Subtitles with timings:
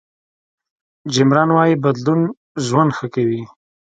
[1.13, 2.21] جیم ران وایي بدلون
[2.67, 3.41] ژوند ښه کوي.